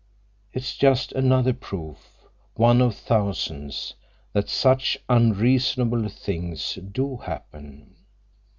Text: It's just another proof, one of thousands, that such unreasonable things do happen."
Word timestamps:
It's 0.51 0.75
just 0.75 1.11
another 1.11 1.53
proof, 1.53 2.23
one 2.55 2.81
of 2.81 2.95
thousands, 2.95 3.93
that 4.33 4.49
such 4.49 4.97
unreasonable 5.07 6.09
things 6.09 6.79
do 6.91 7.17
happen." 7.17 7.97